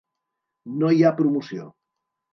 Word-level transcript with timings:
No 0.79 0.89
hi 0.95 1.05
ha 1.09 1.13
promoció. 1.21 1.69